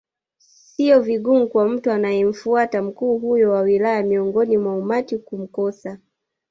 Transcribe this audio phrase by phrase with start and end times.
[0.39, 5.99] Sio vigumu kwa mtu anayemtafuta mkuu huyu wa wilaya miongoni mwa umati kumkosa